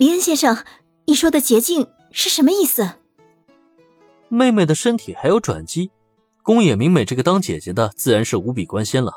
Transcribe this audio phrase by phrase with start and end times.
[0.00, 0.56] 林恩先生，
[1.04, 2.92] 你说的捷径是什么意思？
[4.30, 5.90] 妹妹的身体还有转机，
[6.42, 9.12] 宫野明美这个当姐姐的自然是无比关心了。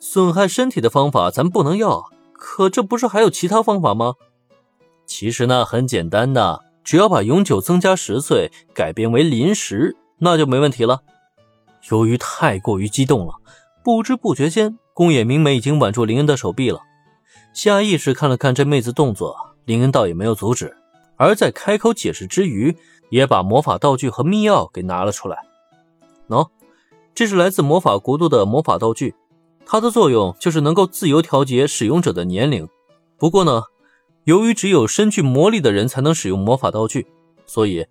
[0.00, 4.14] 损害身体的方法咱不能要，可这不是还有其他方法吗？
[5.06, 11.02] 其实呢，很简单的，只要把永久增加十岁改变为临时，那就没问题了。
[11.88, 13.34] 由于太过于激动了，
[13.84, 16.80] 不知不觉间，宫野明美已经挽住林恩的手臂了。
[17.54, 20.74] 下意识看了看这妹子动作，林恩倒也没有阻止，
[21.16, 22.76] 而在开口解释之余，
[23.10, 25.38] 也把魔法道具和密钥给拿了出来。
[26.28, 26.48] 喏，
[27.14, 29.14] 这是来自魔法国度的魔法道具。
[29.66, 32.68] 它的作用就是能够自由调节使用者的年龄。
[33.18, 33.64] 不过呢，
[34.22, 37.08] 由于只有身具魔力的人才能使用魔法道具，
[37.44, 37.84] 所以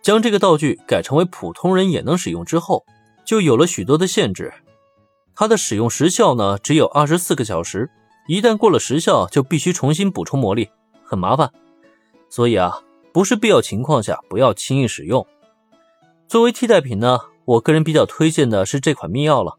[0.00, 2.86] 将这个道具改成为普通人也能使用之后，
[3.26, 4.50] 就有了许多的限制。
[5.34, 7.90] 它的使用时效呢，只有二十四个小时，
[8.26, 10.70] 一旦过了时效，就必须重新补充魔力，
[11.08, 11.50] 很麻烦。
[12.28, 15.26] 所以啊，不是必要情况下不要轻易使用。
[16.26, 19.56] 作为替代品呢，我个人比较推荐的是这款秘药了。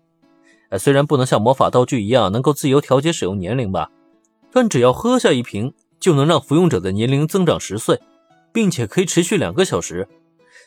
[0.69, 3.89] 哎，虽然不能像魔法道具一样能够自由调节使用年龄吧，
[4.51, 7.99] 但只要喝下一瓶，就能让服用者的年龄增长十岁，
[8.53, 10.07] 并且可以持续两个小时，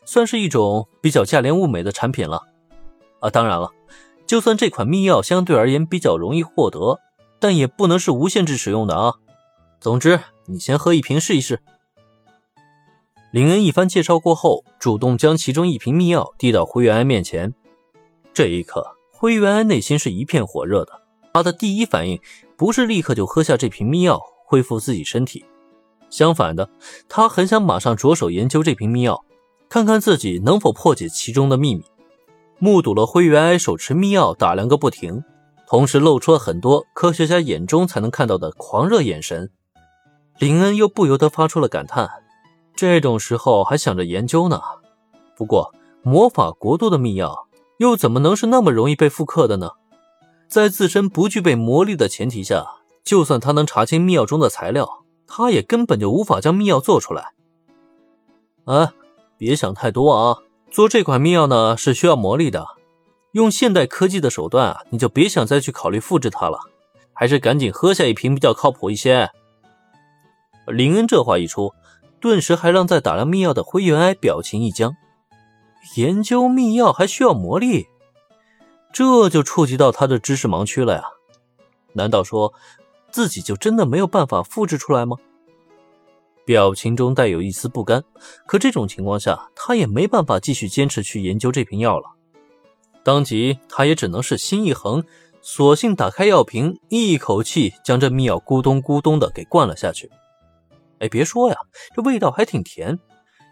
[0.05, 2.43] 算是一种比较价廉物美的产品了。
[3.21, 3.71] 啊，当然了，
[4.27, 6.99] 就算这款秘药相对而言比较容易获得，
[7.39, 9.15] 但也不能是无限制使用的啊。
[9.83, 11.59] 总之，你先喝一瓶试一试。
[13.33, 17.53] 林恩一番介绍过后，主动将其中一瓶秘药递到灰原哀面前，
[18.33, 18.97] 这一刻。
[19.11, 22.21] 灰原哀内心是一片火热的，他的第一反应
[22.57, 25.45] 不是立刻就喝下这瓶秘药恢复自己身体，
[26.09, 26.71] 相反的，
[27.09, 29.25] 他很想马上着手研究这瓶秘药，
[29.69, 31.83] 看看自己能否破解其中的秘密。
[32.61, 35.25] 目睹了灰原哀手持秘药打量个不停，
[35.67, 39.51] 同时露出了很多科学家眼中才能看到的狂热眼神，
[40.43, 42.11] 林恩又不由得发出了感叹：
[42.75, 44.61] 这种时候还想着研究呢？
[45.37, 47.47] 不过魔法国度的秘药。
[47.79, 49.71] 又怎么能是那么容易被复刻的呢？
[50.49, 52.67] 在自身不具备魔力的前提下，
[53.05, 57.35] 就算他能查清秘药中的材料，他也根本就无法将秘药做出来。
[58.65, 58.95] 啊，
[59.39, 60.39] 别想太多啊！
[60.73, 62.67] 做这款秘药呢是需要魔力的，
[63.31, 66.59] 用现代科技的手段啊，你就别想再去考虑复制它了，
[67.13, 69.31] 还是赶紧喝下一瓶比较靠谱一些。
[70.67, 71.73] 林恩这话一出，
[72.21, 74.97] 顿时还让在打量秘药的灰原哀表情一僵。
[75.97, 77.89] 研究秘药还需要魔力，
[78.93, 81.03] 这就触及到他的知识盲区了呀？
[81.95, 82.55] 难道说
[83.11, 85.17] 自己就真的没有办法复制出来吗？
[86.45, 88.03] 表情中带有一丝不甘，
[88.47, 92.11] 可这种情况下，他也没办法继续坚持去研究这瓶药了。
[93.05, 95.05] 当即，他也只能是心一横，
[95.41, 100.11] 索性打开药瓶，一口气将这秘药咕咚咕咚的给灌了下去。
[101.03, 101.57] 哎，别说呀，
[101.95, 102.99] 这味道还挺甜，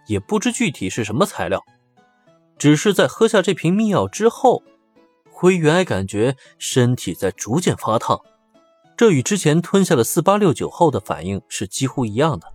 [0.06, 1.62] 也不知具体是什么材料。
[2.56, 4.62] 只是在喝下这瓶秘药之后，
[5.28, 8.20] 灰原哀感觉身体在逐渐发烫，
[8.96, 12.46] 这与之前吞下了四八六九后的反应是几乎一样的，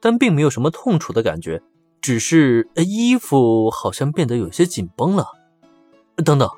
[0.00, 1.62] 但并没有什么痛楚的感觉，
[2.00, 5.28] 只是衣服好像变得有些紧绷了。
[6.24, 6.50] 等等，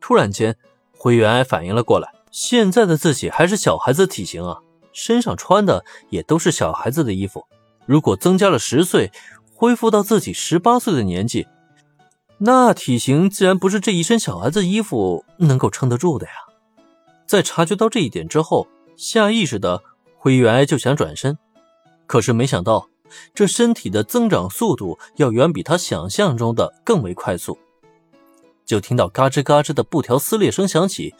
[0.00, 0.56] 突然间，
[0.96, 4.58] 灰原哀反应了过来，现在的自己还是小孩子体型啊，
[4.94, 7.44] 身上穿的也都是小孩子的衣服，
[7.84, 9.12] 如果增加了十岁，
[9.54, 11.46] 恢复到自己十八岁的年纪。
[12.38, 16.32] 那体型自然不是这一身小孩子衣服能够撑得住的呀！
[17.26, 18.66] 在察觉到这一点之后，
[18.96, 19.82] 下意识的
[20.16, 21.38] 灰原哀就想转身，
[22.06, 22.88] 可是没想到
[23.32, 27.58] 这身体的增长速度要远比他想象中的更为快速。
[28.64, 31.14] 就听到嘎吱嘎吱的布条撕裂声响起，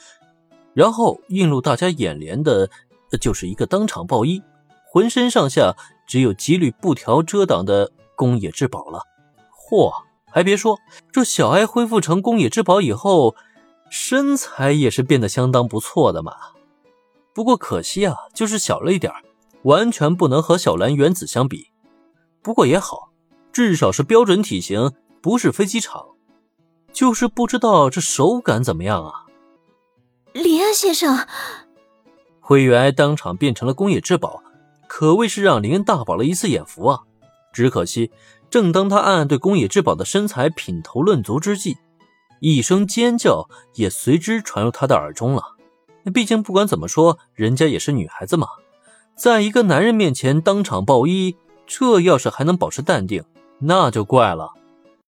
[0.74, 2.68] 然后映入大家眼帘的，
[3.16, 4.42] 就是一个当场爆衣，
[4.86, 5.76] 浑身上下
[6.06, 9.00] 只有几缕布条遮挡的宫野志保了。
[9.70, 9.92] 嚯！
[10.30, 10.80] 还别说，
[11.12, 13.36] 这小哀恢复成宫野之宝以后，
[13.88, 16.32] 身材也是变得相当不错的嘛。
[17.32, 19.12] 不过可惜啊，就是小了一点
[19.62, 21.70] 完全不能和小兰原子相比。
[22.42, 23.10] 不过也好，
[23.52, 24.90] 至少是标准体型，
[25.22, 26.04] 不是飞机场。
[26.92, 29.26] 就是不知道这手感怎么样啊？
[30.32, 31.28] 林安先生，
[32.46, 34.42] 灰原当场变成了宫野志保，
[34.86, 37.00] 可谓是让林恩大饱了一次眼福啊。
[37.54, 38.10] 只可惜。
[38.50, 41.78] 正当他暗暗对宫野志保的身材品头论足之际，
[42.40, 45.56] 一声尖叫也随之传入他的耳中了。
[46.12, 48.46] 毕竟不管怎么说，人家也是女孩子嘛，
[49.16, 51.36] 在一个男人面前当场爆衣，
[51.66, 53.24] 这要是还能保持淡定，
[53.58, 54.52] 那就怪了。